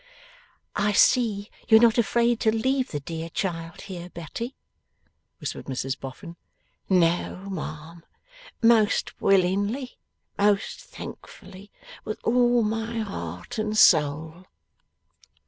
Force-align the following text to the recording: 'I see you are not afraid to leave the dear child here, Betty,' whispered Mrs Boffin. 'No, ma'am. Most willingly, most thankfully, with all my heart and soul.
'I 0.77 0.93
see 0.93 1.51
you 1.67 1.77
are 1.77 1.81
not 1.81 1.99
afraid 1.99 2.39
to 2.39 2.51
leave 2.51 2.89
the 2.89 2.99
dear 2.99 3.29
child 3.29 3.81
here, 3.81 4.09
Betty,' 4.09 4.55
whispered 5.39 5.65
Mrs 5.65 5.95
Boffin. 5.99 6.37
'No, 6.89 7.47
ma'am. 7.51 8.03
Most 8.63 9.21
willingly, 9.21 9.99
most 10.39 10.79
thankfully, 10.81 11.69
with 12.03 12.19
all 12.23 12.63
my 12.63 12.97
heart 12.97 13.59
and 13.59 13.77
soul. 13.77 14.45